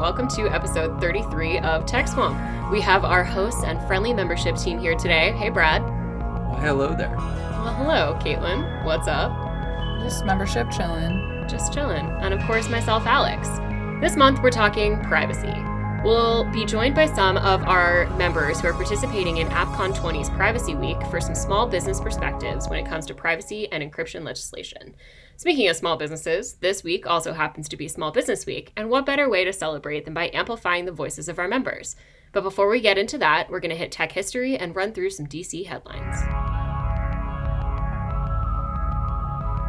[0.00, 2.34] welcome to episode 33 of Tech Swamp.
[2.72, 5.32] We have our hosts and friendly membership team here today.
[5.32, 5.82] Hey, Brad.
[5.82, 7.14] Well, hello there.
[7.18, 8.82] Well, hello, Caitlin.
[8.82, 9.30] What's up?
[10.00, 11.44] Just membership chilling.
[11.46, 12.06] Just chilling.
[12.22, 13.46] And of course, myself, Alex.
[14.00, 15.52] This month, we're talking privacy.
[16.02, 20.74] We'll be joined by some of our members who are participating in AppCon 20's Privacy
[20.74, 24.94] Week for some small business perspectives when it comes to privacy and encryption legislation.
[25.36, 29.04] Speaking of small businesses, this week also happens to be Small Business Week, and what
[29.04, 31.96] better way to celebrate than by amplifying the voices of our members?
[32.32, 35.10] But before we get into that, we're going to hit tech history and run through
[35.10, 36.16] some DC headlines.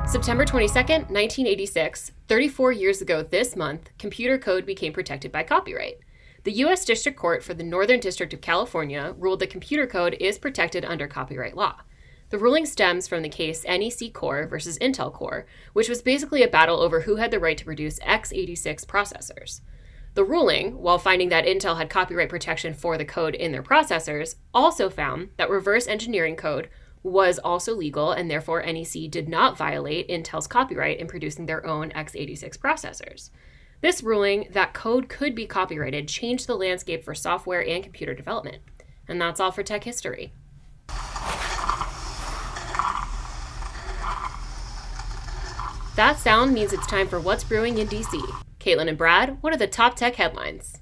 [0.10, 6.00] September 22nd, 1986, 34 years ago this month, computer code became protected by copyright.
[6.44, 6.86] The U.S.
[6.86, 11.08] District Court for the Northern District of California ruled that computer code is protected under
[11.08, 11.82] copyright law.
[12.30, 16.48] The ruling stems from the case NEC Corp versus Intel Corp, which was basically a
[16.48, 19.62] battle over who had the right to produce x86 processors.
[20.16, 24.36] The ruling, while finding that Intel had copyright protection for the code in their processors,
[24.52, 26.70] also found that reverse engineering code
[27.04, 31.92] was also legal and therefore NEC did not violate Intel's copyright in producing their own
[31.92, 33.30] x86 processors.
[33.82, 38.62] This ruling that code could be copyrighted changed the landscape for software and computer development.
[39.08, 40.34] And that's all for tech history.
[45.96, 48.22] That sound means it's time for What's Brewing in DC.
[48.60, 50.78] Caitlin and Brad, what are the top tech headlines?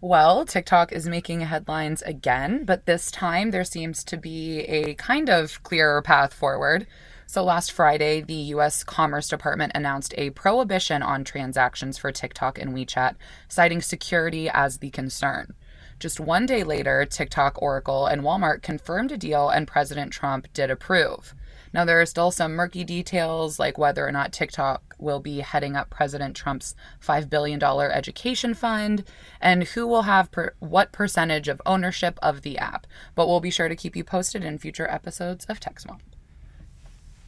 [0.00, 5.28] Well, TikTok is making headlines again, but this time there seems to be a kind
[5.28, 6.86] of clearer path forward.
[7.34, 12.72] So last Friday, the US Commerce Department announced a prohibition on transactions for TikTok and
[12.72, 13.16] WeChat,
[13.48, 15.54] citing security as the concern.
[15.98, 20.70] Just one day later, TikTok, Oracle, and Walmart confirmed a deal, and President Trump did
[20.70, 21.34] approve.
[21.72, 25.74] Now, there are still some murky details, like whether or not TikTok will be heading
[25.74, 29.02] up President Trump's $5 billion education fund
[29.40, 32.86] and who will have per- what percentage of ownership of the app.
[33.16, 36.13] But we'll be sure to keep you posted in future episodes of Tech Swamp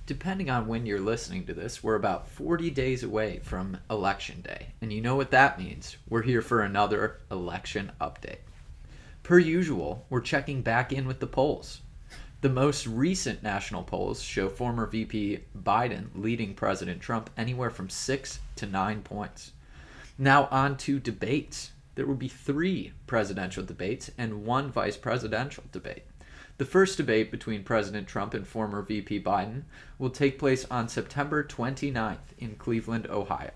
[0.06, 4.69] depending on when you're listening to this, we're about 40 days away from Election Day.
[4.81, 5.97] And you know what that means.
[6.09, 8.39] We're here for another election update.
[9.25, 11.81] Per usual, we're checking back in with the polls.
[12.41, 18.39] The most recent national polls show former VP Biden leading President Trump anywhere from six
[18.55, 19.50] to nine points.
[20.16, 21.72] Now, on to debates.
[21.97, 26.05] There will be three presidential debates and one vice presidential debate.
[26.59, 29.65] The first debate between President Trump and former VP Biden
[29.99, 33.53] will take place on September 29th in Cleveland, Ohio.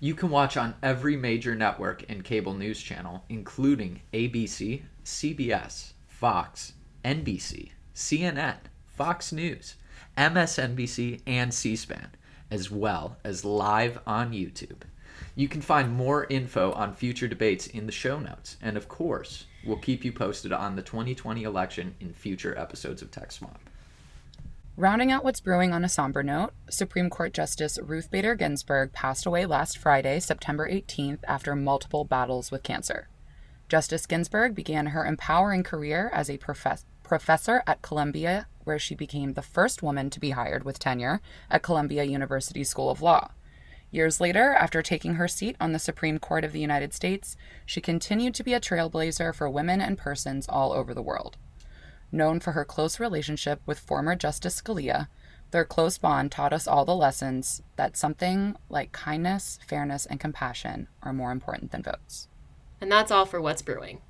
[0.00, 6.72] You can watch on every major network and cable news channel, including ABC, CBS, Fox,
[7.04, 9.76] NBC, CNN, Fox News,
[10.16, 12.08] MSNBC, and C SPAN,
[12.50, 14.82] as well as live on YouTube.
[15.34, 19.44] You can find more info on future debates in the show notes, and of course,
[19.66, 23.58] We'll keep you posted on the 2020 election in future episodes of Tech Swamp.
[24.76, 29.26] Rounding out what's brewing on a somber note, Supreme Court Justice Ruth Bader Ginsburg passed
[29.26, 33.08] away last Friday, September 18th, after multiple battles with cancer.
[33.68, 39.32] Justice Ginsburg began her empowering career as a profess- professor at Columbia, where she became
[39.32, 43.30] the first woman to be hired with tenure at Columbia University School of Law.
[43.96, 47.34] Years later, after taking her seat on the Supreme Court of the United States,
[47.64, 51.38] she continued to be a trailblazer for women and persons all over the world.
[52.12, 55.08] Known for her close relationship with former Justice Scalia,
[55.50, 60.88] their close bond taught us all the lessons that something like kindness, fairness, and compassion
[61.02, 62.28] are more important than votes.
[62.82, 64.02] And that's all for What's Brewing.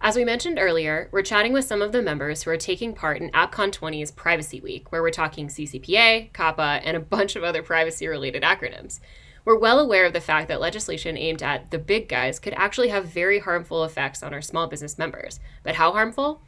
[0.00, 3.20] As we mentioned earlier, we're chatting with some of the members who are taking part
[3.20, 7.64] in AppCon 20's Privacy Week, where we're talking CCPA, COPPA, and a bunch of other
[7.64, 9.00] privacy related acronyms.
[9.44, 12.88] We're well aware of the fact that legislation aimed at the big guys could actually
[12.90, 15.40] have very harmful effects on our small business members.
[15.64, 16.42] But how harmful?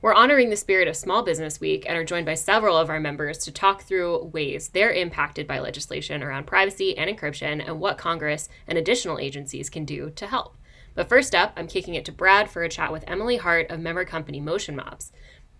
[0.00, 3.00] We're honoring the spirit of Small Business Week and are joined by several of our
[3.00, 7.98] members to talk through ways they're impacted by legislation around privacy and encryption and what
[7.98, 10.56] Congress and additional agencies can do to help.
[10.94, 13.80] But first up, I'm kicking it to Brad for a chat with Emily Hart of
[13.80, 15.10] member company Motion Mobs.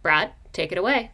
[0.03, 1.11] Brad, take it away.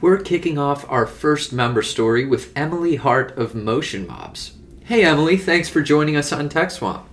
[0.00, 4.52] We're kicking off our first member story with Emily Hart of Motion Mobs.
[4.84, 7.06] Hey, Emily, thanks for joining us on Tech Swamp.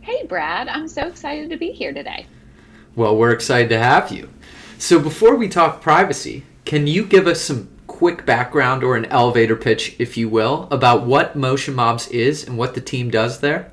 [0.00, 2.26] Hey, Brad, I'm so excited to be here today.
[2.96, 4.28] Well, we're excited to have you.
[4.76, 9.56] So, before we talk privacy, can you give us some quick background or an elevator
[9.56, 13.70] pitch, if you will, about what Motion Mobs is and what the team does there?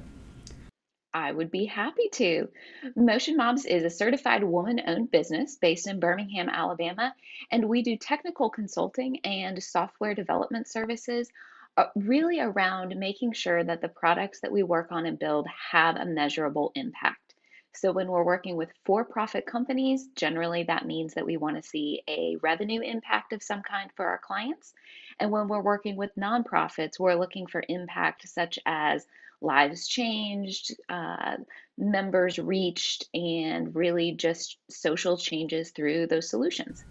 [1.13, 2.47] I would be happy to.
[2.95, 7.13] Motion Mobs is a certified woman owned business based in Birmingham, Alabama,
[7.51, 11.29] and we do technical consulting and software development services
[11.77, 15.95] uh, really around making sure that the products that we work on and build have
[15.95, 17.30] a measurable impact.
[17.73, 21.67] So, when we're working with for profit companies, generally that means that we want to
[21.67, 24.73] see a revenue impact of some kind for our clients.
[25.19, 29.05] And when we're working with nonprofits, we're looking for impact such as
[29.41, 31.37] lives changed, uh,
[31.77, 36.83] members reached, and really just social changes through those solutions.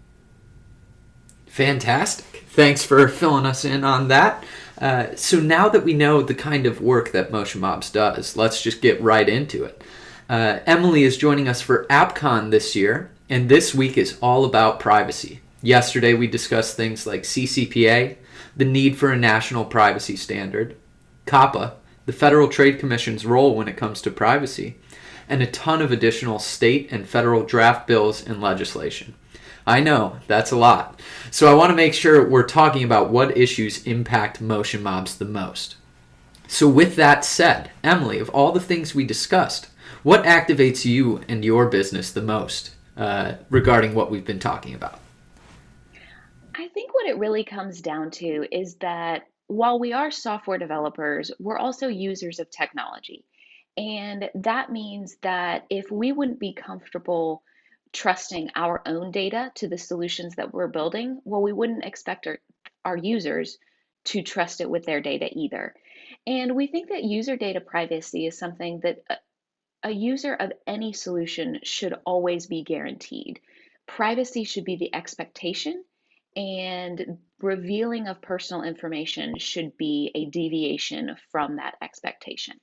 [1.47, 2.45] Fantastic.
[2.47, 4.43] Thanks for filling us in on that.
[4.79, 8.61] Uh, so now that we know the kind of work that Motion Mobs does, let's
[8.61, 9.83] just get right into it.
[10.31, 14.79] Uh, Emily is joining us for AppCon this year, and this week is all about
[14.79, 15.41] privacy.
[15.61, 18.15] Yesterday we discussed things like CCPA,
[18.55, 20.77] the need for a national privacy standard,
[21.25, 21.73] COPPA,
[22.05, 24.77] the Federal Trade Commission's role when it comes to privacy,
[25.27, 29.15] and a ton of additional state and federal draft bills and legislation.
[29.67, 30.97] I know, that's a lot.
[31.29, 35.25] So I want to make sure we're talking about what issues impact motion mobs the
[35.25, 35.75] most.
[36.47, 39.67] So, with that said, Emily, of all the things we discussed,
[40.03, 44.99] what activates you and your business the most uh, regarding what we've been talking about?
[46.55, 51.31] I think what it really comes down to is that while we are software developers,
[51.39, 53.25] we're also users of technology.
[53.77, 57.43] And that means that if we wouldn't be comfortable
[57.93, 62.39] trusting our own data to the solutions that we're building, well, we wouldn't expect our,
[62.85, 63.57] our users
[64.05, 65.73] to trust it with their data either.
[66.25, 68.99] And we think that user data privacy is something that
[69.83, 73.39] a, user of any solution should always be guaranteed.
[73.87, 75.83] Privacy should be the expectation
[76.35, 82.59] and revealing of personal information should be a deviation from that expectation.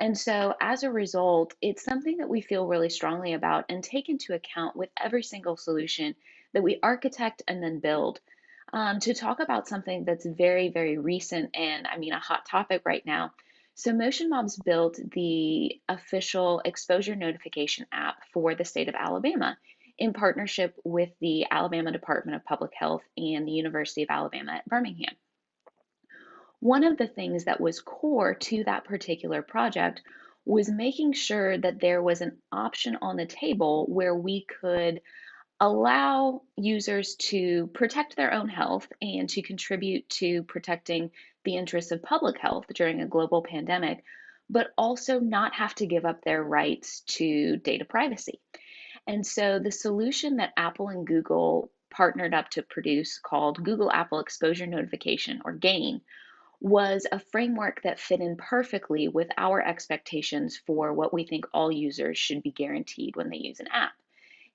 [0.00, 4.08] And so, as a result, it's something that we feel really strongly about and take
[4.08, 6.14] into account with every single solution
[6.52, 8.20] that we architect and then build.
[8.72, 12.82] Um, to talk about something that's very, very recent and I mean a hot topic
[12.84, 13.32] right now.
[13.78, 19.56] So, Motion Mobs built the official exposure notification app for the state of Alabama
[19.96, 24.68] in partnership with the Alabama Department of Public Health and the University of Alabama at
[24.68, 25.14] Birmingham.
[26.58, 30.02] One of the things that was core to that particular project
[30.44, 35.00] was making sure that there was an option on the table where we could
[35.60, 41.10] allow users to protect their own health and to contribute to protecting
[41.44, 44.04] the interests of public health during a global pandemic,
[44.48, 48.40] but also not have to give up their rights to data privacy.
[49.06, 54.20] And so the solution that Apple and Google partnered up to produce called Google Apple
[54.20, 56.02] Exposure Notification or GAEN
[56.60, 61.72] was a framework that fit in perfectly with our expectations for what we think all
[61.72, 63.92] users should be guaranteed when they use an app.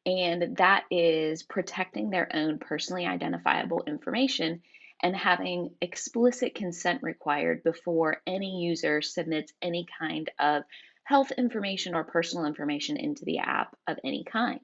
[0.06, 4.62] And that is protecting their own personally identifiable information
[5.02, 10.64] and having explicit consent required before any user submits any kind of
[11.04, 14.62] health information or personal information into the app of any kind.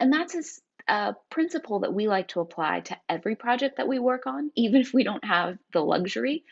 [0.00, 3.98] And that's a, a, principle that we like to apply to every project that we
[3.98, 6.44] work on, even if we don't have the luxury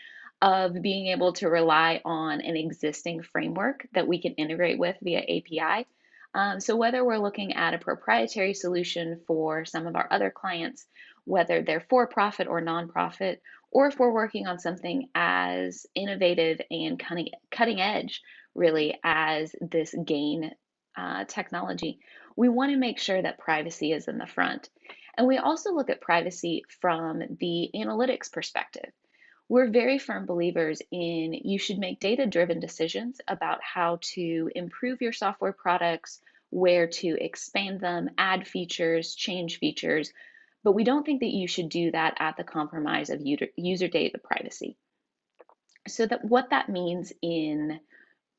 [0.43, 5.21] of being able to rely on an existing framework that we can integrate with via
[5.21, 5.87] API.
[6.37, 10.85] Um, so, whether we're looking at a proprietary solution for some of our other clients,
[11.25, 13.39] whether they're for profit or nonprofit,
[13.71, 18.21] or if we're working on something as innovative and cutting, cutting edge
[18.55, 20.51] really as this GAEN
[20.95, 22.01] uh, technology.
[22.37, 24.69] We want to make sure that privacy is in the front.
[25.17, 28.93] And we also look at privacy from the analytics perspective.
[29.49, 35.01] We're very firm believers in you should make data driven decisions about how to improve
[35.01, 40.13] your software products, where to expand them, add features, change features,
[40.65, 44.19] but we don't think that you should do that at the compromise of user data
[44.19, 44.77] privacy.
[45.87, 47.79] So that what that means in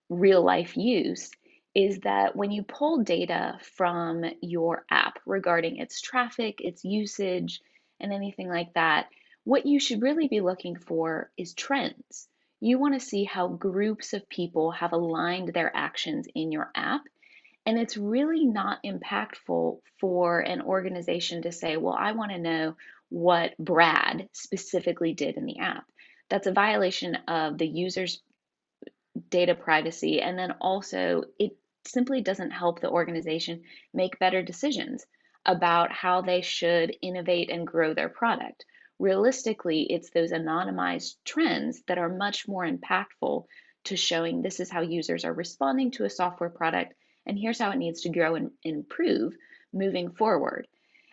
[0.10, 1.32] real life use
[1.74, 7.62] is that when you pull data from your app regarding its traffic, its usage,
[8.00, 9.08] and anything like that,
[9.48, 12.27] what you should really be looking for is trends.
[12.60, 17.00] You want to see how groups of people have aligned their actions in your app.
[17.66, 22.75] And it's really not impactful for an organization to say, well, I want to know
[23.08, 25.86] what Brad specifically did in the app.
[26.30, 28.22] That's a violation of the user's
[29.30, 30.20] data privacy.
[30.22, 33.62] And then also, it simply doesn't help the organization
[33.94, 35.06] make better decisions
[35.46, 38.66] about how they should innovate and grow their product.
[39.00, 43.46] Realistically, it's those anonymized trends that are much more impactful
[43.86, 46.94] to showing this is how users are responding to a software product,
[47.25, 49.34] and here's how it needs to grow and improve
[49.72, 50.68] moving forward.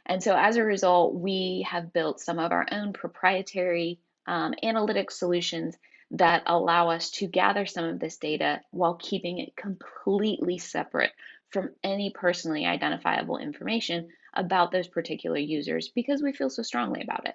[0.07, 5.11] And so, as a result, we have built some of our own proprietary um, analytic
[5.11, 5.76] solutions
[6.12, 11.12] that allow us to gather some of this data while keeping it completely separate
[11.50, 17.26] from any personally identifiable information about those particular users because we feel so strongly about
[17.26, 17.35] it.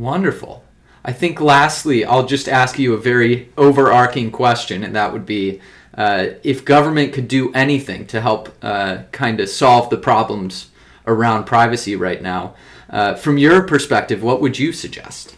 [0.00, 0.64] Wonderful.
[1.04, 5.60] I think lastly, I'll just ask you a very overarching question, and that would be
[5.94, 10.70] uh, if government could do anything to help uh, kind of solve the problems
[11.06, 12.54] around privacy right now,
[12.88, 15.36] uh, from your perspective, what would you suggest?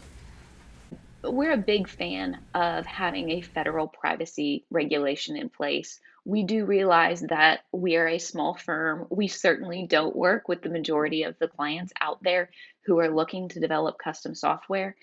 [1.24, 5.98] We're a big fan of having a federal privacy regulation in place.
[6.24, 9.06] We do realize that we are a small firm.
[9.10, 12.50] We certainly don't work with the majority of the clients out there
[12.86, 14.94] who are looking to develop custom software.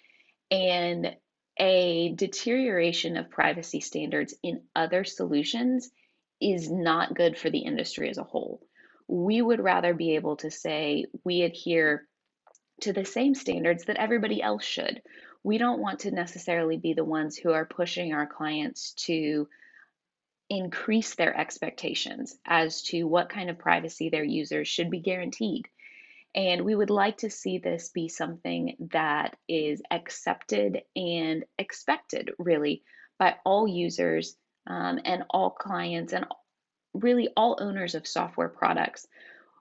[0.50, 1.16] And
[1.60, 5.92] a deterioration of privacy standards in other solutions
[6.42, 8.62] is not good for the industry as a whole.
[9.08, 12.08] We would rather be able to say we adhere
[12.82, 15.02] to the same standards that everybody else should.
[15.44, 19.50] We don't want to necessarily be the ones who are pushing our clients to
[20.50, 25.68] increase their expectations as to what kind of privacy their users should be guaranteed.
[26.36, 32.84] And we would like to see this be something that is accepted and expected, really,
[33.18, 34.36] by all users
[34.68, 36.25] um, and all clients and
[36.94, 39.08] really all owners of software products.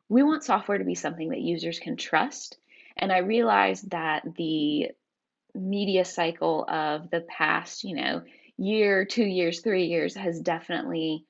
[0.08, 2.56] We want software to be something that users can trust.
[2.96, 4.90] And I realize that the
[5.54, 8.22] media cycle of the past, you know,
[8.58, 11.24] year, two years, three years has definitely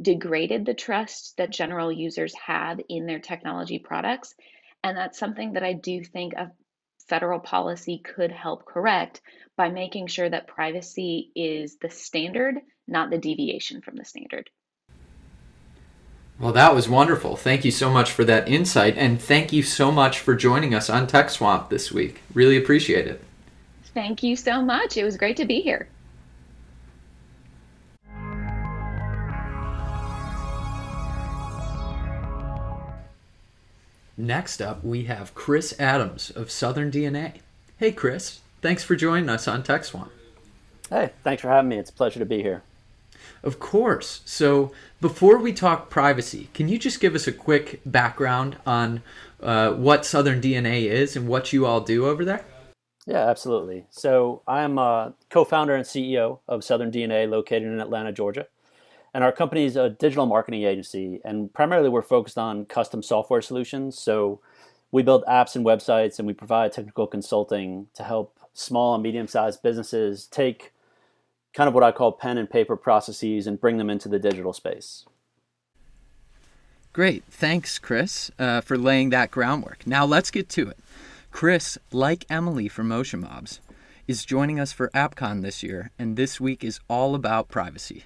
[0.00, 4.34] degraded the trust that general users have in their technology products.
[4.84, 6.52] And that's something that I do think a
[7.08, 9.20] federal policy could help correct
[9.56, 12.54] by making sure that privacy is the standard,
[12.86, 14.48] not the deviation from the standard.
[16.38, 17.34] Well, that was wonderful.
[17.34, 20.88] Thank you so much for that insight, and thank you so much for joining us
[20.88, 22.20] on Tech Swamp this week.
[22.32, 23.20] Really appreciate it.
[23.92, 24.96] Thank you so much.
[24.96, 25.88] It was great to be here.
[34.20, 37.34] Next up, we have Chris Adams of Southern DNA.
[37.76, 38.40] Hey, Chris.
[38.60, 40.10] Thanks for joining us on Tech Swamp.
[40.90, 41.78] Hey, thanks for having me.
[41.78, 42.64] It's a pleasure to be here.
[43.44, 44.22] Of course.
[44.24, 49.02] So, before we talk privacy, can you just give us a quick background on
[49.40, 52.44] uh, what Southern DNA is and what you all do over there?
[53.06, 53.86] Yeah, absolutely.
[53.90, 58.48] So, I'm a co founder and CEO of Southern DNA located in Atlanta, Georgia.
[59.18, 63.42] And our company is a digital marketing agency, and primarily we're focused on custom software
[63.42, 63.98] solutions.
[63.98, 64.40] So
[64.92, 69.26] we build apps and websites, and we provide technical consulting to help small and medium
[69.26, 70.72] sized businesses take
[71.52, 74.52] kind of what I call pen and paper processes and bring them into the digital
[74.52, 75.04] space.
[76.92, 77.24] Great.
[77.24, 79.84] Thanks, Chris, uh, for laying that groundwork.
[79.84, 80.78] Now let's get to it.
[81.32, 83.58] Chris, like Emily from Motion Mobs,
[84.06, 88.04] is joining us for AppCon this year, and this week is all about privacy.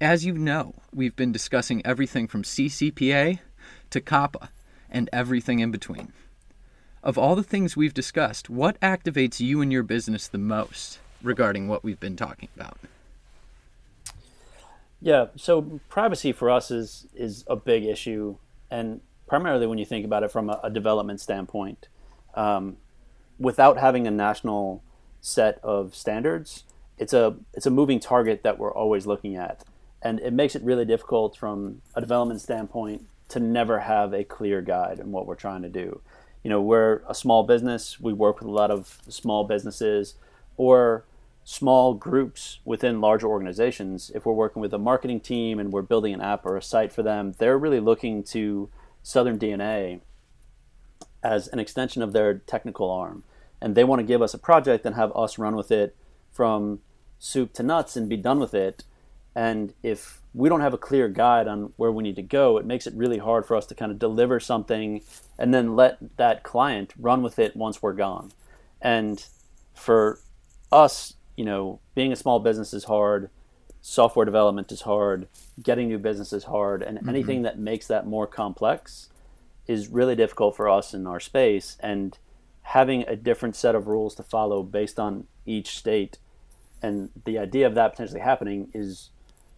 [0.00, 3.38] As you know, we've been discussing everything from CCPA
[3.88, 4.50] to COPPA
[4.90, 6.12] and everything in between.
[7.02, 11.66] Of all the things we've discussed, what activates you and your business the most regarding
[11.66, 12.78] what we've been talking about?
[15.00, 18.36] Yeah, so privacy for us is is a big issue,
[18.70, 21.88] and primarily when you think about it from a, a development standpoint,
[22.34, 22.76] um,
[23.38, 24.82] without having a national
[25.20, 26.64] set of standards,
[26.98, 29.64] it's a it's a moving target that we're always looking at
[30.06, 34.62] and it makes it really difficult from a development standpoint to never have a clear
[34.62, 36.00] guide in what we're trying to do.
[36.44, 37.98] You know, we're a small business.
[37.98, 40.14] We work with a lot of small businesses
[40.56, 41.04] or
[41.42, 44.12] small groups within larger organizations.
[44.14, 46.92] If we're working with a marketing team and we're building an app or a site
[46.92, 48.70] for them, they're really looking to
[49.02, 50.02] Southern DNA
[51.20, 53.24] as an extension of their technical arm.
[53.60, 55.96] And they want to give us a project and have us run with it
[56.30, 56.78] from
[57.18, 58.84] soup to nuts and be done with it
[59.36, 62.64] and if we don't have a clear guide on where we need to go, it
[62.64, 65.02] makes it really hard for us to kind of deliver something
[65.38, 68.32] and then let that client run with it once we're gone.
[68.80, 69.22] And
[69.74, 70.20] for
[70.72, 73.28] us, you know, being a small business is hard,
[73.82, 75.28] software development is hard,
[75.62, 77.08] getting new business is hard, and mm-hmm.
[77.08, 79.10] anything that makes that more complex
[79.66, 81.76] is really difficult for us in our space.
[81.80, 82.16] And
[82.62, 86.18] having a different set of rules to follow based on each state
[86.82, 89.10] and the idea of that potentially happening is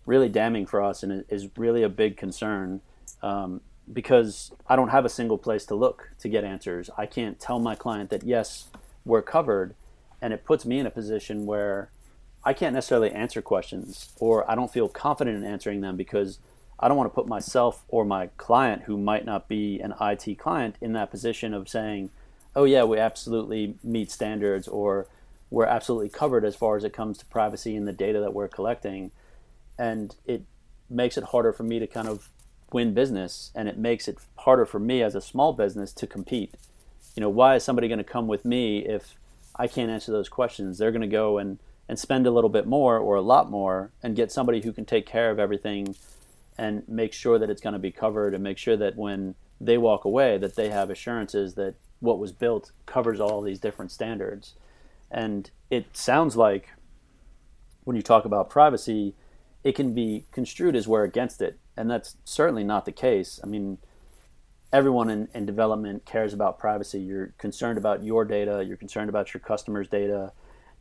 [0.09, 2.81] really damning for us and is really a big concern
[3.23, 3.61] um,
[3.93, 6.89] because I don't have a single place to look to get answers.
[6.97, 8.71] I can't tell my client that yes,
[9.05, 9.75] we're covered,
[10.23, 11.91] and it puts me in a position where
[12.43, 16.39] I can't necessarily answer questions or I don't feel confident in answering them because
[16.81, 20.39] I don't want to put myself or my client, who might not be an IT
[20.39, 22.11] client, in that position of saying,
[22.57, 25.07] oh, yeah, we absolutely meet standards or
[25.51, 28.49] we're absolutely covered as far as it comes to privacy and the data that we're
[28.49, 29.11] collecting.
[29.79, 30.43] And it
[30.91, 32.29] makes it harder for me to kind of
[32.73, 36.55] win business and it makes it harder for me as a small business to compete.
[37.15, 39.15] You know, why is somebody going to come with me if
[39.57, 40.79] I can't answer those questions?
[40.79, 41.59] They're going to go and,
[41.89, 44.85] and spend a little bit more or a lot more and get somebody who can
[44.85, 45.95] take care of everything
[46.57, 49.79] and make sure that it's going to be covered and make sure that when they
[49.79, 54.55] walk away that they have assurances that what was built covers all these different standards.
[55.11, 56.69] And it sounds like
[57.85, 59.15] when you talk about privacy,
[59.65, 61.59] it can be construed as we're against it.
[61.77, 63.41] And that's certainly not the case.
[63.43, 63.79] I mean,
[64.73, 67.01] everyone in, in development cares about privacy.
[67.01, 70.33] You're concerned about your data, you're concerned about your customers' data,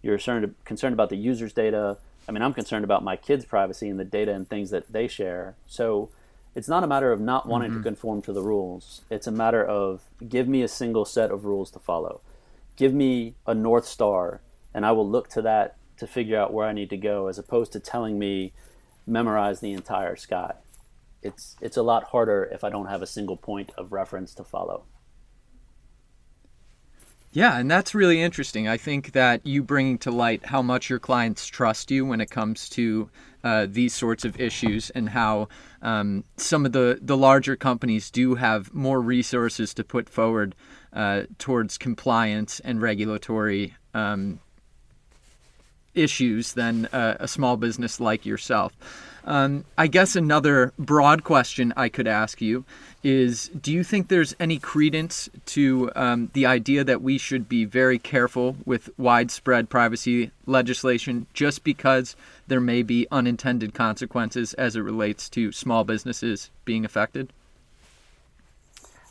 [0.02, 1.98] you're concerned, concerned about the user's data.
[2.28, 5.08] I mean, I'm concerned about my kids' privacy and the data and things that they
[5.08, 5.56] share.
[5.66, 6.10] So
[6.56, 7.84] it's not a matter of not wanting mm-hmm.
[7.84, 9.02] to conform to the rules.
[9.10, 12.22] It's a matter of give me a single set of rules to follow.
[12.76, 14.42] Give me a North Star,
[14.74, 17.38] and I will look to that to figure out where I need to go, as
[17.38, 18.54] opposed to telling me
[19.08, 20.54] memorize the entire sky.
[21.24, 24.44] It's it's a lot harder if I don't have a single point of reference to
[24.44, 24.84] follow.
[27.32, 28.68] Yeah, and that's really interesting.
[28.68, 32.32] I think that you bring to light how much your clients trust you when it
[32.32, 33.10] comes to
[33.44, 35.50] uh, these sorts of issues, and how
[35.82, 40.56] um, some of the, the larger companies do have more resources to put forward
[40.94, 44.40] uh, towards compliance and regulatory um,
[45.98, 48.74] issues than uh, a small business like yourself.
[49.28, 52.64] Um, I guess another broad question I could ask you
[53.04, 57.66] is Do you think there's any credence to um, the idea that we should be
[57.66, 62.16] very careful with widespread privacy legislation just because
[62.48, 67.34] there may be unintended consequences as it relates to small businesses being affected?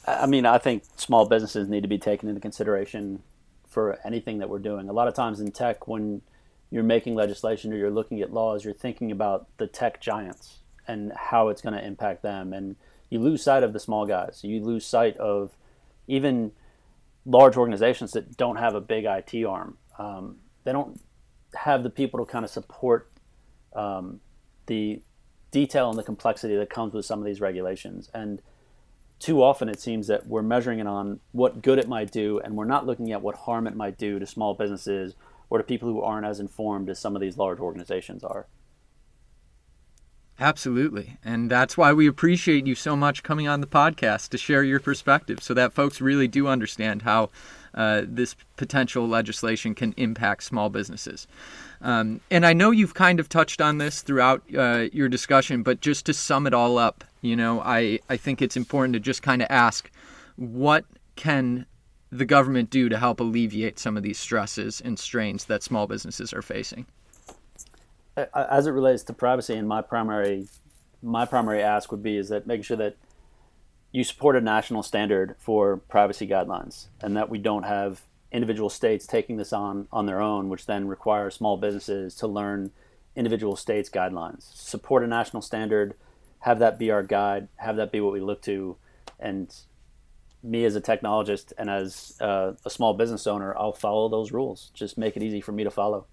[0.06, 3.22] I mean, I think small businesses need to be taken into consideration
[3.68, 4.88] for anything that we're doing.
[4.88, 6.22] A lot of times in tech, when
[6.70, 11.12] you're making legislation or you're looking at laws, you're thinking about the tech giants and
[11.14, 12.52] how it's going to impact them.
[12.52, 12.76] And
[13.10, 14.40] you lose sight of the small guys.
[14.42, 15.52] You lose sight of
[16.06, 16.52] even
[17.24, 19.78] large organizations that don't have a big IT arm.
[19.98, 21.00] Um, they don't
[21.54, 23.10] have the people to kind of support
[23.74, 24.20] um,
[24.66, 25.00] the
[25.50, 28.10] detail and the complexity that comes with some of these regulations.
[28.12, 28.42] And
[29.18, 32.56] too often it seems that we're measuring it on what good it might do, and
[32.56, 35.14] we're not looking at what harm it might do to small businesses
[35.50, 38.46] or to people who aren't as informed as some of these large organizations are.
[40.38, 41.16] Absolutely.
[41.24, 44.80] And that's why we appreciate you so much coming on the podcast to share your
[44.80, 47.30] perspective so that folks really do understand how
[47.74, 51.26] uh, this potential legislation can impact small businesses.
[51.80, 55.80] Um, and I know you've kind of touched on this throughout uh, your discussion, but
[55.80, 59.22] just to sum it all up, you know, I, I think it's important to just
[59.22, 59.90] kind of ask
[60.36, 60.84] what
[61.16, 61.66] can
[62.10, 66.32] the government do to help alleviate some of these stresses and strains that small businesses
[66.32, 66.86] are facing?
[68.34, 70.48] As it relates to privacy, and my primary
[71.02, 72.96] my primary ask would be is that making sure that
[73.92, 79.06] you support a national standard for privacy guidelines, and that we don't have individual states
[79.06, 82.70] taking this on on their own, which then requires small businesses to learn
[83.14, 84.54] individual states' guidelines.
[84.54, 85.94] Support a national standard,
[86.40, 88.76] have that be our guide, have that be what we look to,
[89.18, 89.54] and
[90.42, 94.70] me as a technologist and as uh, a small business owner, I'll follow those rules.
[94.74, 96.06] Just make it easy for me to follow.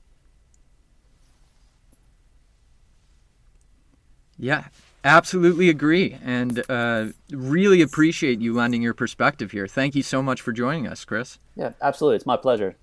[4.38, 4.66] Yeah,
[5.04, 6.18] absolutely agree.
[6.24, 9.68] And uh, really appreciate you lending your perspective here.
[9.68, 11.40] Thank you so much for joining us, Chris.
[11.56, 12.18] Yeah, absolutely.
[12.18, 12.76] It's my pleasure.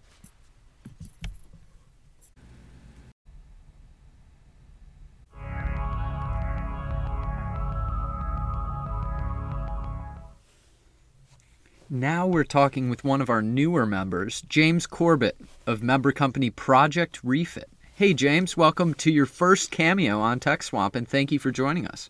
[11.92, 17.18] Now we're talking with one of our newer members, James Corbett of member company Project
[17.24, 17.68] Refit.
[17.96, 21.88] Hey, James, welcome to your first cameo on Tech Swamp, and thank you for joining
[21.88, 22.08] us.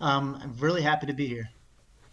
[0.00, 1.50] Um, I'm really happy to be here.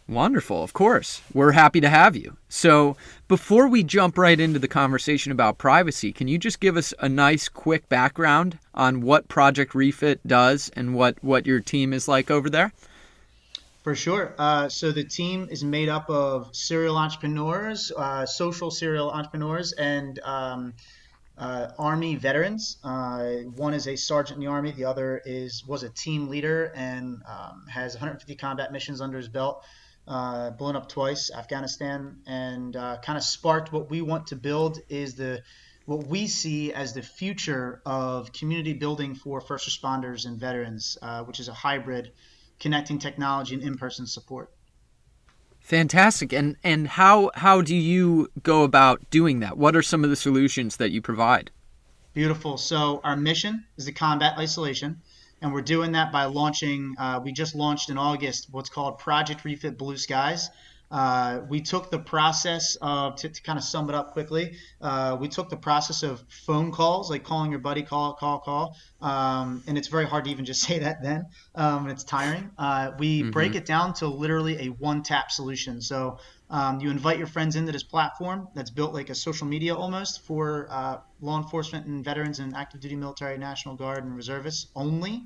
[0.09, 1.21] Wonderful, of course.
[1.31, 2.37] We're happy to have you.
[2.49, 6.91] So, before we jump right into the conversation about privacy, can you just give us
[6.97, 12.07] a nice, quick background on what Project Refit does and what, what your team is
[12.07, 12.73] like over there?
[13.83, 14.33] For sure.
[14.37, 20.17] Uh, so the team is made up of serial entrepreneurs, uh, social serial entrepreneurs, and
[20.19, 20.73] um,
[21.37, 22.77] uh, Army veterans.
[22.81, 24.71] Uh, one is a sergeant in the Army.
[24.71, 29.27] The other is was a team leader and um, has 150 combat missions under his
[29.27, 29.65] belt.
[30.07, 34.79] Uh, blown up twice, Afghanistan, and uh, kind of sparked what we want to build
[34.87, 35.41] is the
[35.85, 41.41] what we see as the future of community building for first responders and veterans, which
[41.41, 42.13] is a hybrid
[42.63, 44.49] connecting technology and in-person support.
[45.59, 46.33] Fantastic.
[46.33, 49.57] And and how how do you go about doing that?
[49.57, 51.51] What are some of the solutions that you provide?
[52.13, 52.57] Beautiful.
[52.57, 55.01] So our mission is to combat isolation,
[55.41, 56.95] and we're doing that by launching.
[56.97, 60.49] Uh, we just launched in August what's called Project Refit Blue Skies.
[60.93, 64.57] Uh, we took the process of to, to, kind of sum it up quickly.
[64.79, 68.77] Uh, we took the process of phone calls, like calling your buddy, call, call, call,
[69.01, 71.25] um, and it's very hard to even just say that then.
[71.55, 72.51] Um, it's tiring.
[72.59, 73.31] Uh, we mm-hmm.
[73.31, 75.81] break it down to literally a one-tap solution.
[75.81, 79.75] So um, you invite your friends into this platform that's built like a social media
[79.75, 84.67] almost for uh, law enforcement and veterans and active duty military, National Guard, and reservists
[84.75, 85.23] only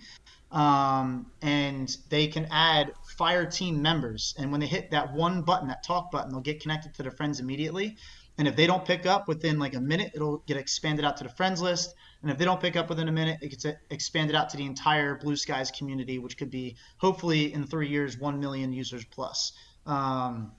[0.52, 4.34] um, and they can add fire team members.
[4.38, 7.12] And when they hit that one button, that talk button, they'll get connected to their
[7.12, 7.98] friends immediately.
[8.38, 11.24] And if they don't pick up within like a minute, it'll get expanded out to
[11.24, 11.94] the friends list.
[12.22, 14.66] And if they don't pick up within a minute, it gets expanded out to the
[14.66, 19.54] entire Blue Skies community, which could be hopefully in three years, one million users plus.
[19.86, 20.52] Um,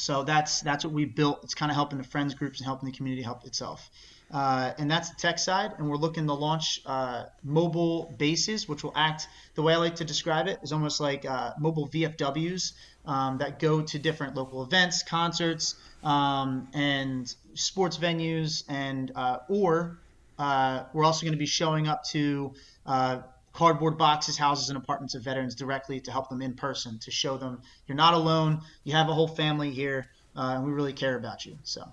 [0.00, 1.40] so that's that's what we built.
[1.44, 3.90] It's kind of helping the friends groups and helping the community help itself.
[4.32, 5.72] Uh, and that's the tech side.
[5.78, 9.96] And we're looking to launch uh, mobile bases, which will act the way I like
[9.96, 12.72] to describe it is almost like uh, mobile VFWs
[13.06, 19.98] um, that go to different local events, concerts, um, and sports venues, and uh, or
[20.38, 22.52] uh, we're also going to be showing up to
[22.86, 23.18] uh,
[23.52, 27.36] cardboard boxes, houses, and apartments of veterans directly to help them in person to show
[27.36, 31.44] them you're not alone, you have a whole family here, and we really care about
[31.44, 31.58] you.
[31.62, 31.84] So.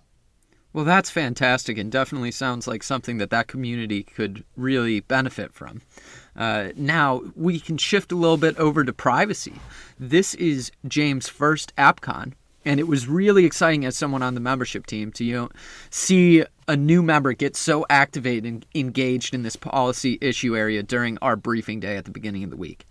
[0.74, 5.82] Well, that's fantastic and definitely sounds like something that that community could really benefit from.
[6.36, 9.54] Uh, now, we can shift a little bit over to privacy.
[10.00, 14.86] This is James' first AppCon, and it was really exciting as someone on the membership
[14.86, 15.50] team to you know,
[15.90, 21.18] see a new member gets so activated and engaged in this policy issue area during
[21.20, 22.86] our briefing day at the beginning of the week.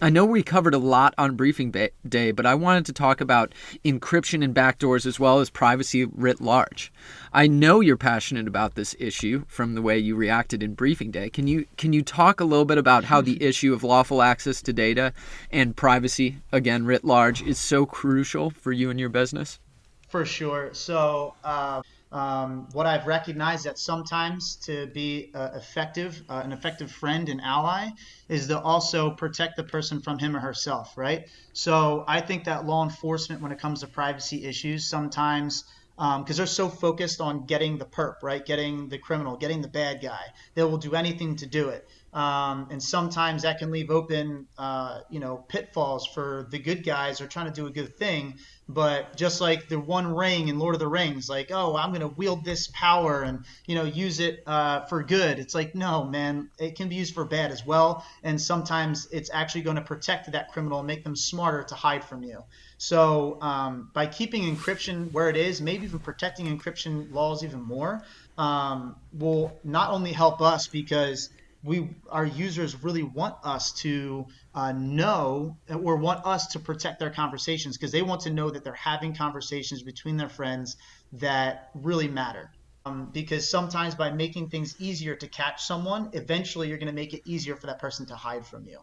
[0.00, 1.70] I know we covered a lot on briefing
[2.08, 6.40] day, but I wanted to talk about encryption and backdoors as well as privacy writ
[6.40, 6.92] large.
[7.32, 11.30] I know you're passionate about this issue from the way you reacted in briefing day.
[11.30, 14.60] Can you can you talk a little bit about how the issue of lawful access
[14.62, 15.12] to data
[15.52, 19.60] and privacy again writ large is so crucial for you and your business?
[20.08, 20.70] For sure.
[20.72, 21.34] So.
[21.44, 27.28] Uh um, what I've recognized that sometimes to be uh, effective, uh, an effective friend
[27.28, 27.90] and ally,
[28.28, 31.28] is to also protect the person from him or herself, right?
[31.52, 35.64] So I think that law enforcement, when it comes to privacy issues, sometimes
[36.00, 38.44] because um, they're so focused on getting the perp, right?
[38.46, 40.22] Getting the criminal, getting the bad guy.
[40.54, 41.86] They will do anything to do it.
[42.12, 47.20] Um, and sometimes that can leave open, uh, you know, pitfalls for the good guys
[47.20, 48.34] are trying to do a good thing.
[48.68, 52.02] But just like the One Ring in Lord of the Rings, like, oh, I'm going
[52.02, 55.38] to wield this power and you know use it uh, for good.
[55.38, 58.04] It's like, no, man, it can be used for bad as well.
[58.22, 62.04] And sometimes it's actually going to protect that criminal and make them smarter to hide
[62.04, 62.44] from you.
[62.78, 68.02] So um, by keeping encryption where it is, maybe even protecting encryption laws even more,
[68.38, 71.28] um, will not only help us because
[71.62, 77.10] we our users really want us to uh, know or want us to protect their
[77.10, 80.76] conversations because they want to know that they're having conversations between their friends
[81.12, 82.50] that really matter.
[82.86, 87.12] Um, because sometimes by making things easier to catch someone, eventually you're going to make
[87.12, 88.78] it easier for that person to hide from you.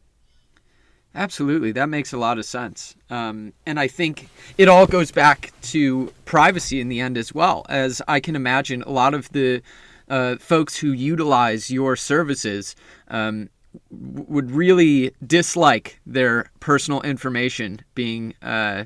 [1.15, 5.51] Absolutely, that makes a lot of sense, um, and I think it all goes back
[5.63, 7.65] to privacy in the end as well.
[7.69, 9.63] As I can imagine, a lot of the
[10.09, 12.75] uh, folks who utilize your services
[13.09, 13.49] um,
[13.89, 18.85] would really dislike their personal information being uh,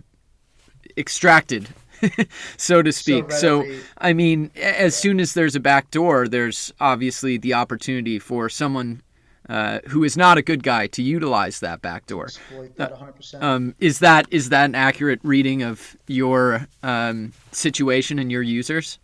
[0.98, 1.70] extracted
[2.58, 3.32] so to speak.
[3.32, 8.20] So, so, I mean, as soon as there's a back door, there's obviously the opportunity
[8.20, 9.02] for someone
[9.50, 12.30] uh, who is not a good guy to utilize that back door.
[12.78, 18.32] That uh, um, is that is that an accurate reading of your um, situation and
[18.32, 19.00] your users?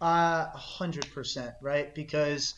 [0.00, 1.94] Uh, hundred percent, right?
[1.94, 2.54] Because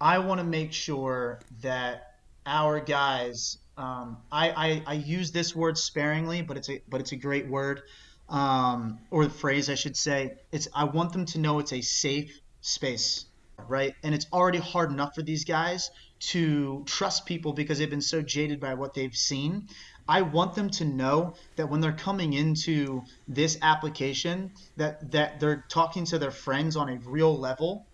[0.00, 2.12] I want to make sure that
[2.46, 3.58] our guys.
[3.78, 7.48] Um, I, I I use this word sparingly, but it's a but it's a great
[7.48, 7.82] word,
[8.28, 10.34] um, or phrase I should say.
[10.52, 13.24] It's I want them to know it's a safe space,
[13.66, 13.94] right?
[14.02, 18.20] And it's already hard enough for these guys to trust people because they've been so
[18.20, 19.68] jaded by what they've seen.
[20.08, 25.64] I want them to know that when they're coming into this application, that that they're
[25.68, 27.86] talking to their friends on a real level,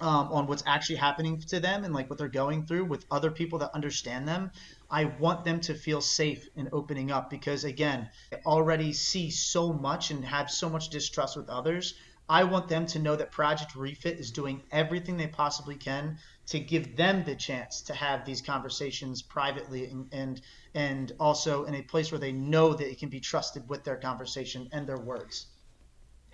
[0.00, 3.30] um, on what's actually happening to them and like what they're going through with other
[3.30, 4.50] people that understand them.
[4.90, 9.72] I want them to feel safe in opening up because again, I already see so
[9.72, 11.94] much and have so much distrust with others.
[12.28, 16.60] I want them to know that Project Refit is doing everything they possibly can to
[16.60, 20.40] give them the chance to have these conversations privately and and,
[20.74, 23.96] and also in a place where they know that it can be trusted with their
[23.96, 25.46] conversation and their words.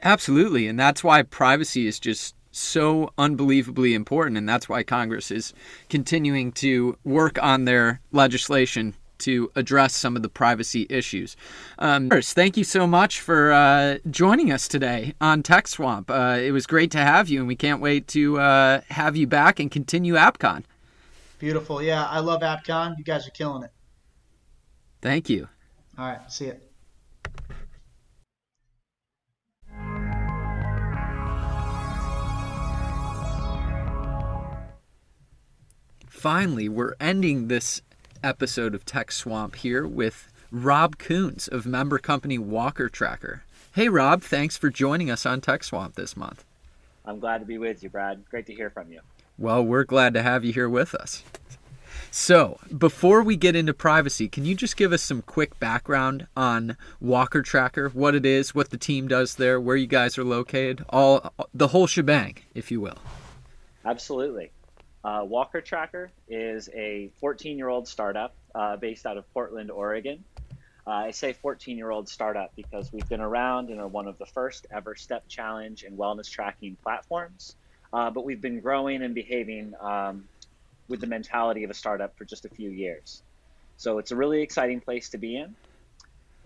[0.02, 5.52] Absolutely, and that's why privacy is just so unbelievably important, and that's why Congress is
[5.88, 11.36] continuing to work on their legislation to address some of the privacy issues.
[11.78, 16.10] Um, first, thank you so much for uh, joining us today on Tech Swamp.
[16.10, 19.26] Uh, it was great to have you, and we can't wait to uh, have you
[19.26, 20.64] back and continue AppCon.
[21.38, 21.82] Beautiful.
[21.82, 22.96] Yeah, I love AppCon.
[22.98, 23.70] You guys are killing it.
[25.06, 25.48] Thank you.
[25.96, 26.68] All right, see it.
[36.08, 37.82] Finally, we're ending this
[38.24, 43.44] episode of Tech Swamp here with Rob Coons of member company Walker Tracker.
[43.76, 46.44] Hey, Rob, thanks for joining us on Tech Swamp this month.
[47.04, 48.24] I'm glad to be with you, Brad.
[48.28, 49.02] Great to hear from you.
[49.38, 51.22] Well, we're glad to have you here with us.
[52.18, 56.78] So, before we get into privacy, can you just give us some quick background on
[56.98, 60.82] Walker Tracker, what it is, what the team does there, where you guys are located,
[60.88, 62.96] all the whole shebang, if you will?
[63.84, 64.50] Absolutely.
[65.04, 70.24] Uh, Walker Tracker is a 14 year old startup uh, based out of Portland, Oregon.
[70.86, 74.16] Uh, I say 14 year old startup because we've been around and are one of
[74.16, 77.56] the first ever step challenge and wellness tracking platforms.
[77.92, 80.24] Uh, but we've been growing and behaving um,
[80.88, 83.22] with the mentality of a startup for just a few years.
[83.76, 85.54] So it's a really exciting place to be in.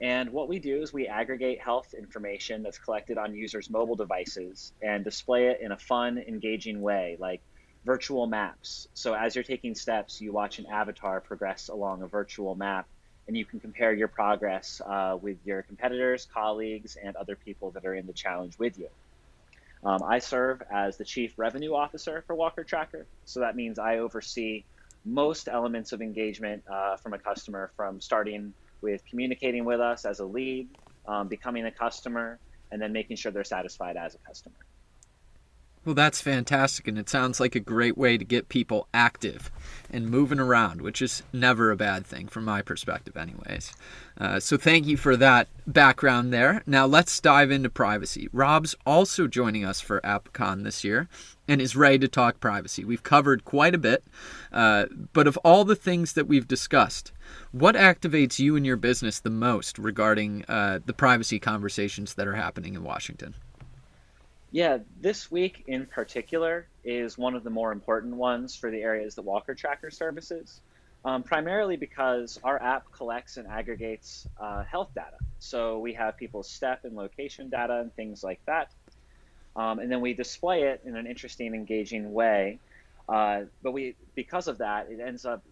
[0.03, 4.72] And what we do is we aggregate health information that's collected on users' mobile devices
[4.83, 7.42] and display it in a fun, engaging way, like
[7.85, 8.87] virtual maps.
[8.94, 12.87] So as you're taking steps, you watch an avatar progress along a virtual map,
[13.29, 17.85] and you can compare your progress uh, with your competitors, colleagues, and other people that
[17.85, 18.88] are in the challenge with you.
[19.82, 23.98] Um, I serve as the Chief Revenue Officer for Walker Tracker, so that means I
[23.98, 24.64] oversee
[25.04, 30.20] most elements of engagement uh, from a customer, from starting with communicating with us as
[30.20, 30.68] a lead,
[31.08, 32.38] um, becoming a customer,
[32.70, 34.56] and then making sure they're satisfied as a customer.
[35.82, 39.50] Well, that's fantastic, and it sounds like a great way to get people active
[39.90, 43.72] and moving around, which is never a bad thing from my perspective, anyways.
[44.18, 46.62] Uh, so, thank you for that background there.
[46.66, 48.28] Now, let's dive into privacy.
[48.30, 51.08] Rob's also joining us for AppCon this year
[51.48, 52.84] and is ready to talk privacy.
[52.84, 54.04] We've covered quite a bit,
[54.52, 57.10] uh, but of all the things that we've discussed,
[57.52, 62.34] what activates you and your business the most regarding uh, the privacy conversations that are
[62.34, 63.34] happening in Washington?
[64.52, 69.14] Yeah, this week in particular is one of the more important ones for the areas
[69.14, 70.60] that Walker Tracker services,
[71.04, 75.18] um, primarily because our app collects and aggregates uh, health data.
[75.38, 78.72] So we have people's step and location data and things like that.
[79.54, 82.58] Um, and then we display it in an interesting, engaging way.
[83.08, 85.44] Uh, but we, because of that, it ends up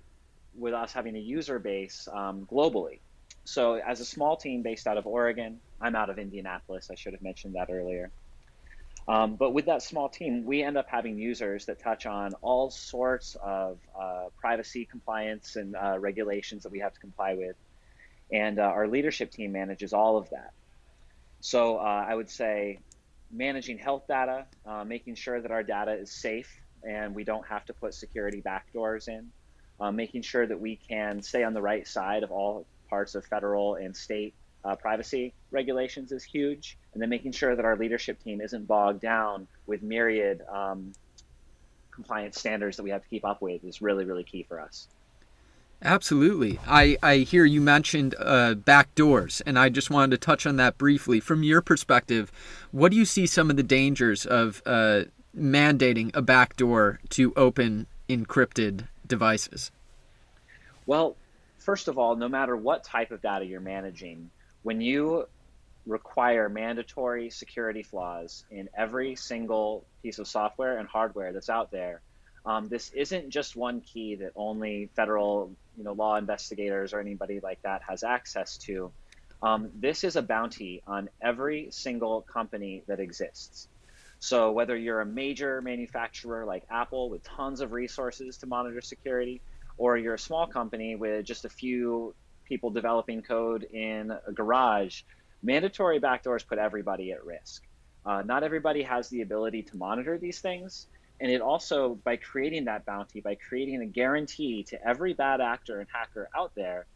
[0.57, 2.99] with us having a user base um, globally.
[3.45, 6.91] So as a small team based out of Oregon, I'm out of Indianapolis.
[6.91, 8.11] I should have mentioned that earlier.
[9.09, 12.71] Um, but with that small team, we end up having users that touch on all
[12.71, 17.57] sorts of uh, privacy compliance and uh, regulations that we have to comply with.
[18.31, 20.53] And uh, our leadership team manages all of that.
[21.41, 22.81] So uh, I would say
[23.31, 27.65] managing health data, uh, making sure that our data is safe and we don't have
[27.67, 29.31] to put security backdoors in,
[29.81, 33.25] uh, making sure that we can stay on the right side of all parts of
[33.25, 34.35] federal and state
[34.69, 39.01] uh, privacy regulations is huge, and then making sure that our leadership team isn't bogged
[39.01, 40.93] down with myriad um,
[41.91, 44.89] compliance standards that we have to keep up with is really, really key for us.
[45.83, 46.59] Absolutely.
[46.67, 50.57] I, I hear you mentioned uh, back doors, and I just wanted to touch on
[50.57, 51.19] that briefly.
[51.19, 52.31] From your perspective,
[52.71, 55.05] what do you see some of the dangers of uh,
[55.37, 59.71] mandating a backdoor to open encrypted devices?
[60.85, 61.17] Well,
[61.59, 64.31] first of all, no matter what type of data you're managing,
[64.63, 65.27] when you
[65.87, 72.03] require mandatory security flaws in every single piece of software and hardware that's out there,
[72.45, 77.41] um, this isn't just one key that only federal, you know, law investigators or anybody
[77.41, 78.91] like that has access to.
[79.43, 83.69] Um, this is a bounty on every single company that exists.
[84.19, 89.41] So whether you're a major manufacturer like Apple with tons of resources to monitor security,
[89.77, 92.15] or you're a small company with just a few
[92.49, 95.03] people developing code in a garage,
[95.43, 97.63] mandatory backdoors put everybody at risk.
[98.05, 100.87] Uh, not everybody has the ability to monitor these things.
[101.21, 105.81] And it also, by creating that bounty, by creating a guarantee to every bad actor
[105.81, 106.87] and hacker out there,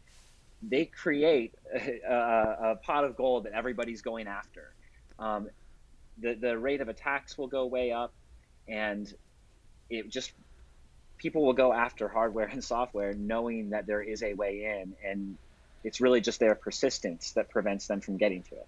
[0.61, 4.73] they create a, a, a pot of gold that everybody's going after.
[5.19, 5.49] Um,
[6.17, 8.13] the, the rate of attacks will go way up
[8.67, 9.13] and
[9.89, 10.31] it just
[11.17, 15.37] people will go after hardware and software knowing that there is a way in and
[15.83, 18.67] it's really just their persistence that prevents them from getting to it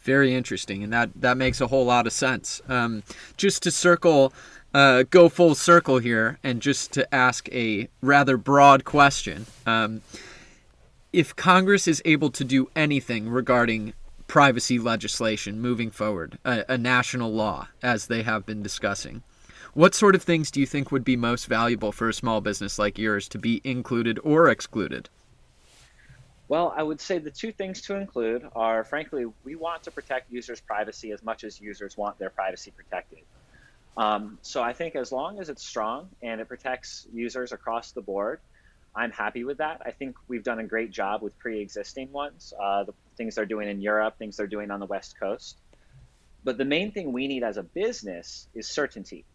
[0.00, 3.02] very interesting and that that makes a whole lot of sense um,
[3.36, 4.32] just to circle
[4.74, 10.02] uh, go full circle here and just to ask a rather broad question um,
[11.12, 13.92] if congress is able to do anything regarding
[14.26, 19.22] privacy legislation moving forward, a, a, national law, as they have been discussing.
[19.76, 22.78] What sort of things do you think would be most valuable for a small business
[22.78, 25.10] like yours to be included or excluded?
[26.48, 30.32] Well, I would say the two things to include are frankly, we want to protect
[30.32, 33.18] users' privacy as much as users want their privacy protected.
[33.98, 38.00] Um, so I think as long as it's strong and it protects users across the
[38.00, 38.40] board,
[38.94, 39.82] I'm happy with that.
[39.84, 43.68] I think we've done a great job with pre-existing ones, uh, the things they're doing
[43.68, 45.58] in Europe, things they're doing on the West Coast.
[46.44, 49.26] But the main thing we need as a business is certainty.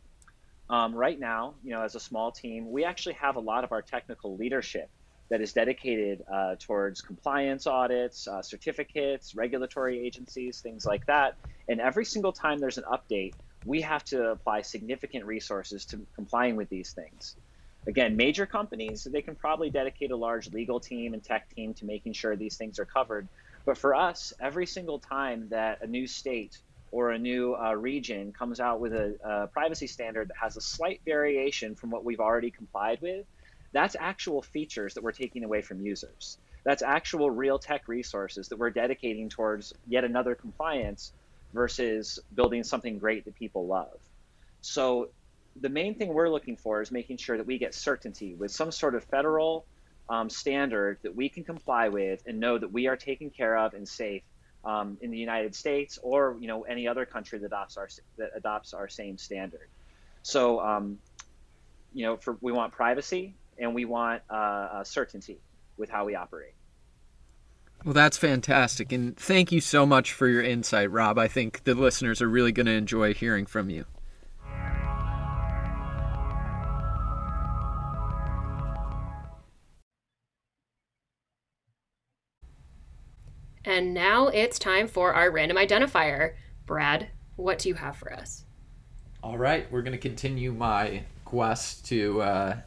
[0.71, 3.73] Um, right now, you know, as a small team, we actually have a lot of
[3.73, 4.89] our technical leadership
[5.29, 11.35] that is dedicated uh, towards compliance audits, uh, certificates, regulatory agencies, things like that.
[11.67, 13.33] And every single time there's an update,
[13.65, 17.35] we have to apply significant resources to complying with these things.
[17.85, 21.85] Again, major companies, they can probably dedicate a large legal team and tech team to
[21.85, 23.27] making sure these things are covered.
[23.65, 26.57] But for us, every single time that a new state
[26.91, 30.61] or a new uh, region comes out with a, a, privacy standard that has a
[30.61, 33.25] slight variation from what we've already complied with,
[33.71, 36.37] that's actual features that we're taking away from users.
[36.63, 41.13] That's actual real tech resources that we're dedicating towards yet another compliance
[41.53, 43.97] versus building something great that people love.
[44.61, 45.09] So
[45.59, 48.71] the main thing we're looking for is making sure that we get certainty with some
[48.71, 49.65] sort of federal
[50.09, 53.73] um, standard that we can comply with and know that we are taken care of
[53.73, 54.23] and safe
[54.63, 58.31] um, in the United States or you know any other country that adopts our that
[58.35, 59.67] adopts our same standard.
[60.23, 60.99] So um,
[61.93, 65.39] you know, for we want privacy and we want uh, uh, certainty
[65.77, 66.53] with how we operate.
[67.83, 71.17] Well, that's fantastic, and thank you so much for your insight, Rob.
[71.17, 73.85] I think the listeners are really going to enjoy hearing from you.
[83.71, 86.33] And now it's time for our random identifier.
[86.65, 87.07] Brad,
[87.37, 88.43] what do you have for us?
[89.23, 92.57] All right, we're going to continue my quest to uh,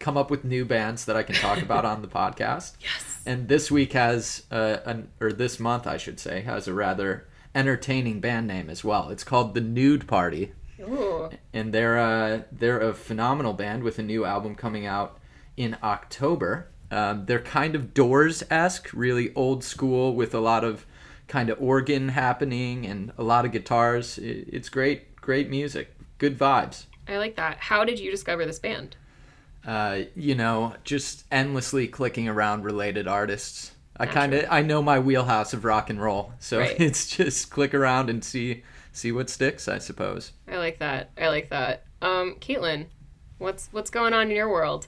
[0.00, 2.72] come up with new bands that I can talk about on the podcast.
[2.80, 3.22] Yes.
[3.24, 7.28] And this week has, uh, an, or this month, I should say, has a rather
[7.54, 9.10] entertaining band name as well.
[9.10, 10.50] It's called The Nude Party.
[10.80, 11.30] Ooh.
[11.52, 15.20] And they're, uh, they're a phenomenal band with a new album coming out
[15.56, 16.66] in October.
[16.90, 20.86] Um, they're kind of Doors esque, really old school with a lot of
[21.28, 24.18] kind of organ happening and a lot of guitars.
[24.18, 26.86] It's great, great music, good vibes.
[27.08, 27.58] I like that.
[27.58, 28.96] How did you discover this band?
[29.66, 33.72] Uh, you know, just endlessly clicking around related artists.
[33.98, 36.76] I kind of I know my wheelhouse of rock and roll, so right.
[36.80, 39.68] it's just click around and see see what sticks.
[39.68, 40.32] I suppose.
[40.46, 41.10] I like that.
[41.18, 41.84] I like that.
[42.02, 42.86] Um, Caitlin,
[43.38, 44.86] what's what's going on in your world?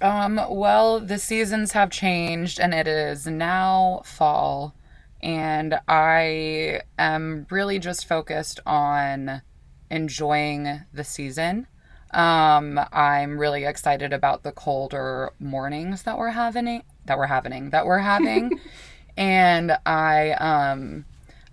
[0.00, 4.74] Um, well, the seasons have changed and it is now fall,
[5.22, 9.42] and I am really just focused on
[9.90, 11.66] enjoying the season.
[12.12, 17.86] Um, I'm really excited about the colder mornings that we're having that we're having that
[17.86, 18.58] we're having.
[19.16, 21.04] and I um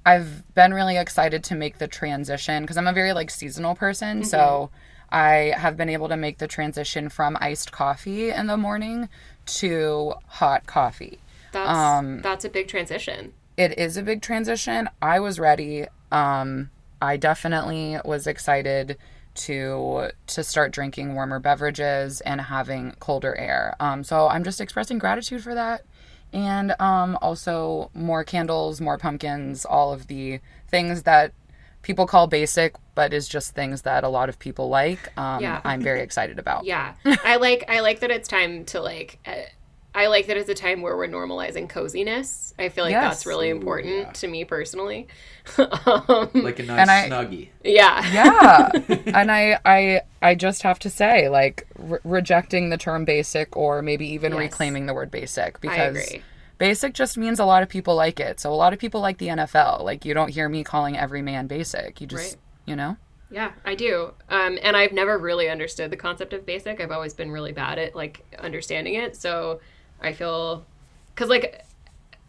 [0.05, 4.21] I've been really excited to make the transition because I'm a very like seasonal person,
[4.21, 4.27] mm-hmm.
[4.27, 4.69] so
[5.09, 9.09] I have been able to make the transition from iced coffee in the morning
[9.45, 11.19] to hot coffee.
[11.51, 13.33] That's um, that's a big transition.
[13.55, 14.89] It is a big transition.
[15.01, 15.85] I was ready.
[16.11, 16.69] Um,
[17.01, 18.97] I definitely was excited
[19.35, 23.75] to to start drinking warmer beverages and having colder air.
[23.79, 25.85] Um, so I'm just expressing gratitude for that,
[26.33, 31.31] and um, also more candles, more pumpkins, all of the things that
[31.81, 35.17] people call basic, but is just things that a lot of people like.
[35.17, 35.61] Um, yeah.
[35.63, 36.65] I'm very excited about.
[36.67, 39.19] Yeah, I like I like that it's time to like.
[39.25, 39.43] Uh,
[39.97, 42.53] I like that it's a time where we're normalizing coziness.
[42.59, 43.03] I feel like yes.
[43.03, 44.11] that's really important Ooh, yeah.
[44.11, 45.07] to me personally.
[45.57, 47.49] um, like a nice I, snuggie.
[47.63, 48.05] Yeah.
[48.11, 48.69] Yeah.
[49.07, 53.81] and I, I, I just have to say, like, re- rejecting the term basic or
[53.81, 54.39] maybe even yes.
[54.39, 56.13] reclaiming the word basic because
[56.57, 58.39] basic just means a lot of people like it.
[58.39, 59.83] So a lot of people like the NFL.
[59.83, 62.01] Like you don't hear me calling every man basic.
[62.01, 62.41] You just, right.
[62.65, 62.97] you know?
[63.29, 64.13] Yeah, I do.
[64.29, 66.79] Um, and I've never really understood the concept of basic.
[66.79, 69.15] I've always been really bad at like understanding it.
[69.15, 69.59] So
[70.01, 70.65] I feel,
[71.15, 71.65] cause like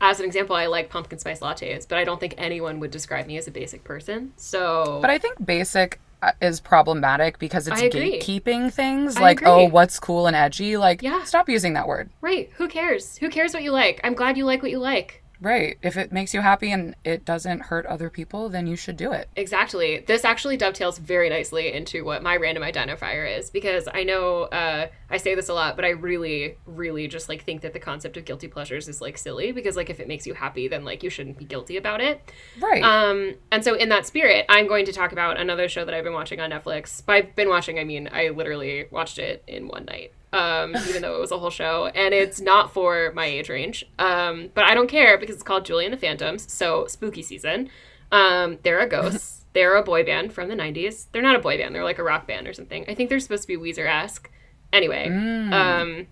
[0.00, 3.26] as an example, I like pumpkin spice lattes, but I don't think anyone would describe
[3.26, 4.32] me as a basic person.
[4.36, 6.00] So, But I think basic
[6.40, 9.64] is problematic because it's gatekeeping things I like, oh, agree.
[9.66, 10.76] oh, what's cool and edgy.
[10.76, 11.22] Like, Yeah.
[11.24, 12.10] stop using that word.
[12.20, 13.16] right, who cares?
[13.18, 14.00] Who cares what you like?
[14.04, 15.22] I'm glad you like what you like.
[15.40, 15.78] Right.
[15.82, 19.12] If it makes you happy and it doesn't hurt other people, then you should do
[19.12, 19.28] it.
[19.36, 20.04] Exactly.
[20.06, 24.88] This actually dovetails very nicely into what my random identifier is because I know uh,
[25.10, 28.16] I say this a lot, but I really, really just like think that the concept
[28.16, 31.02] of guilty pleasures is like silly because like if it makes you happy, then like
[31.02, 32.20] you shouldn't be guilty about it.
[32.60, 32.82] Right.
[32.82, 36.04] Um, and so in that spirit, I'm going to talk about another show that I've
[36.04, 37.04] been watching on Netflix.
[37.04, 40.12] By been watching, I mean I literally watched it in one night.
[40.32, 43.84] Um, even though it was a whole show, and it's not for my age range.
[43.98, 47.70] Um, but I don't care because it's called Julie and the Phantoms, so spooky season.
[48.12, 49.46] Um, there are ghosts.
[49.54, 51.06] they're a boy band from the '90s.
[51.12, 51.74] They're not a boy band.
[51.74, 52.84] They're like a rock band or something.
[52.88, 54.30] I think they're supposed to be Weezer-esque.
[54.70, 56.06] Anyway, um,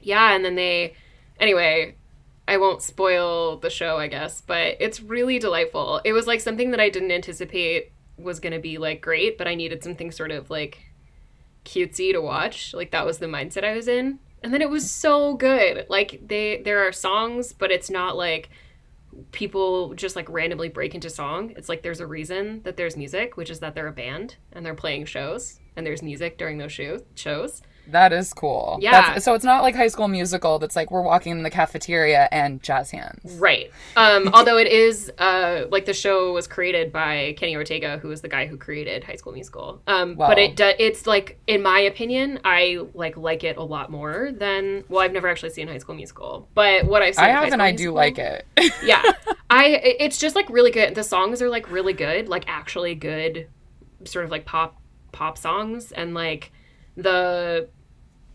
[0.00, 0.94] yeah, and then they,
[1.38, 1.94] anyway,
[2.48, 6.00] I won't spoil the show, I guess, but it's really delightful.
[6.04, 9.46] It was like something that I didn't anticipate was going to be like great, but
[9.46, 10.80] I needed something sort of like
[11.68, 12.74] cutesy to watch.
[12.74, 14.18] Like that was the mindset I was in.
[14.42, 15.86] And then it was so good.
[15.88, 18.50] Like they there are songs, but it's not like
[19.32, 21.52] people just like randomly break into song.
[21.56, 24.64] It's like there's a reason that there's music, which is that they're a band and
[24.64, 27.62] they're playing shows and there's music during those show- shows.
[27.90, 28.78] That is cool.
[28.80, 28.92] Yeah.
[28.92, 32.28] That's- so it's not like High School Musical that's like we're walking in the cafeteria
[32.32, 33.34] and jazz hands.
[33.38, 33.70] Right.
[33.96, 38.20] Um, although it is uh, like the show was created by Kenny Ortega, who is
[38.20, 39.80] the guy who created High School Musical.
[39.86, 40.28] Um, Wow.
[40.28, 44.30] But it do- it's like, in my opinion, I like like it a lot more
[44.32, 44.84] than.
[44.88, 47.62] Well, I've never actually seen High School Musical, but what I've seen, I have and
[47.62, 48.46] I do Musical- like it.
[48.84, 49.02] yeah,
[49.50, 49.66] I
[50.00, 50.94] it's just like really good.
[50.94, 53.48] The songs are like really good, like actually good,
[54.04, 54.80] sort of like pop
[55.12, 56.52] pop songs, and like
[56.96, 57.68] the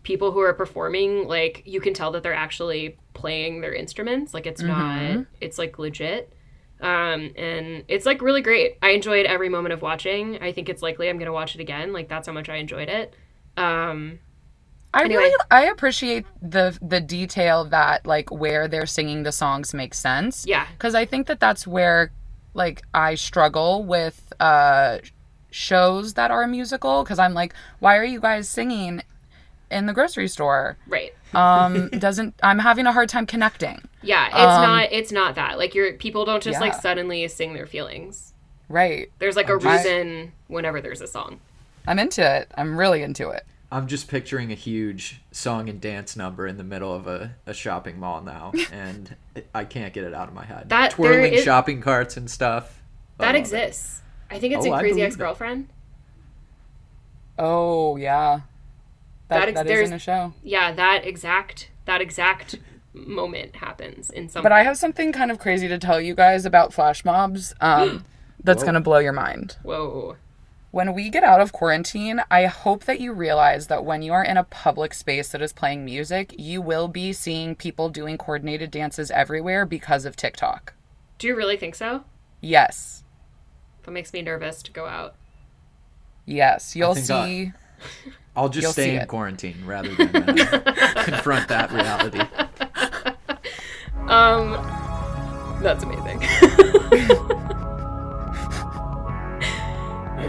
[0.04, 4.32] people who are performing, like you can tell that they're actually playing their instruments.
[4.32, 6.32] Like it's not, it's like legit.
[6.80, 8.76] Um, and it's like really great.
[8.82, 10.40] I enjoyed every moment of watching.
[10.42, 11.92] I think it's likely I'm gonna watch it again.
[11.92, 13.14] Like that's how much I enjoyed it.
[13.56, 14.18] Um,
[14.92, 15.22] I Anyway.
[15.22, 20.44] really I appreciate the the detail that like where they're singing the songs makes sense.
[20.46, 22.12] yeah, because I think that that's where
[22.52, 24.98] like I struggle with uh
[25.50, 29.02] shows that are musical because I'm like, why are you guys singing
[29.70, 30.76] in the grocery store?
[30.86, 31.14] right.
[31.34, 33.82] Um, doesn't I'm having a hard time connecting.
[34.02, 34.88] Yeah, it's Um, not.
[34.92, 35.58] It's not that.
[35.58, 38.32] Like you're people don't just like suddenly sing their feelings.
[38.68, 39.10] Right.
[39.18, 41.40] There's like a I'm just- reason whenever there's a song.
[41.86, 42.50] I'm into it.
[42.56, 43.44] I'm really into it.
[43.72, 47.52] I'm just picturing a huge song and dance number in the middle of a, a
[47.52, 49.16] shopping mall now, and
[49.52, 50.68] I can't get it out of my head.
[50.68, 52.80] That- Twirling is- shopping carts and stuff.
[53.18, 53.38] I That it.
[53.40, 54.00] exists.
[54.30, 55.68] I think it's Oh, in Crazy Ex Girlfriend.
[57.38, 58.40] Oh yeah.
[59.28, 60.32] That, That ex- that is there's- in a show.
[60.42, 62.56] Yeah, that exact that exact
[62.92, 64.42] moment happens in some.
[64.42, 67.54] But I have something kind of crazy to tell you guys about flash mobs.
[67.60, 68.04] Um,
[68.42, 68.66] that's Whoa.
[68.66, 69.56] gonna blow your mind.
[69.62, 70.16] Whoa.
[70.70, 74.24] When we get out of quarantine, I hope that you realize that when you are
[74.24, 78.70] in a public space that is playing music, you will be seeing people doing coordinated
[78.72, 80.74] dances everywhere because of TikTok.
[81.18, 82.04] Do you really think so?
[82.40, 83.04] Yes.
[83.84, 85.14] That makes me nervous to go out.
[86.26, 86.74] Yes.
[86.74, 87.52] You'll think I- see.
[88.36, 89.08] I'll just You'll stay in it.
[89.08, 92.20] quarantine rather than uh, confront that reality.
[94.08, 94.52] Um,
[95.62, 96.18] that's amazing.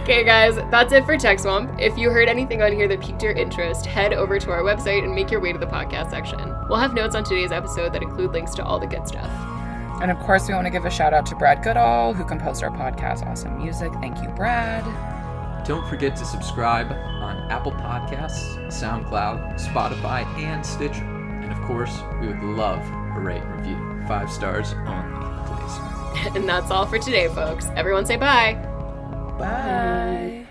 [0.02, 1.72] okay, guys, that's it for Tech Swamp.
[1.80, 5.04] If you heard anything on here that piqued your interest, head over to our website
[5.04, 6.40] and make your way to the podcast section.
[6.70, 9.30] We'll have notes on today's episode that include links to all the good stuff.
[10.02, 12.62] And of course, we want to give a shout out to Brad Goodall, who composed
[12.64, 13.92] our podcast, Awesome Music.
[14.02, 14.84] Thank you, Brad.
[15.66, 21.04] Don't forget to subscribe on Apple Podcasts, SoundCloud, Spotify, and Stitcher.
[21.04, 22.80] And of course, we would love
[23.16, 24.06] a rate and review.
[24.08, 25.80] Five stars only, please.
[26.36, 27.68] And that's all for today, folks.
[27.76, 28.54] Everyone say bye.
[29.38, 30.45] Bye.